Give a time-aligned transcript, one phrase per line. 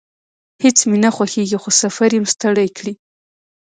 [0.63, 2.93] هیڅ مې نه خوښیږي، خو سفر یم ستړی کړی